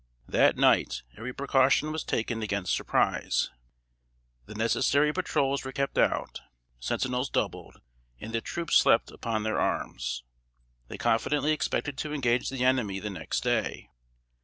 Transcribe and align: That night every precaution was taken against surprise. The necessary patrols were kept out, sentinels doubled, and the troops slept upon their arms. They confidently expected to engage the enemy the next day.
That 0.27 0.57
night 0.57 1.03
every 1.15 1.31
precaution 1.31 1.91
was 1.91 2.03
taken 2.03 2.41
against 2.41 2.75
surprise. 2.75 3.51
The 4.47 4.55
necessary 4.55 5.13
patrols 5.13 5.63
were 5.63 5.71
kept 5.71 5.95
out, 5.95 6.41
sentinels 6.79 7.29
doubled, 7.29 7.79
and 8.19 8.33
the 8.33 8.41
troops 8.41 8.73
slept 8.77 9.11
upon 9.11 9.43
their 9.43 9.59
arms. 9.59 10.23
They 10.87 10.97
confidently 10.97 11.51
expected 11.51 11.99
to 11.99 12.13
engage 12.13 12.49
the 12.49 12.65
enemy 12.65 12.97
the 12.99 13.11
next 13.11 13.41
day. 13.41 13.91